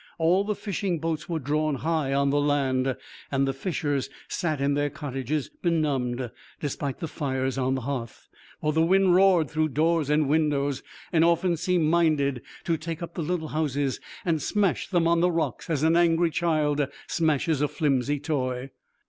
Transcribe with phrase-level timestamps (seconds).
[0.17, 2.97] All the fishing boats were drawn high on the land,
[3.31, 8.27] and the fishers sat in their cottages benumbed, despite the fires on the hearth,
[8.59, 10.81] for the wind roared through doors and windows
[11.13, 15.29] and often seemed minded to take up the little houses and smash them on the
[15.29, 18.71] rocks as an angry child smashes a flimsy toy.